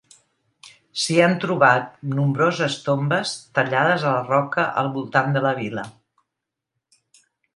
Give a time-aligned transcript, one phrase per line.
[1.01, 5.85] S'hi han trobat nombroses tombes tallades a la roca al voltant de la vila.